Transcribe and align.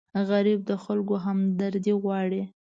غریب 0.29 0.59
د 0.69 0.71
خلکو 0.83 1.15
همدردي 1.25 1.93
غواړي 2.03 2.41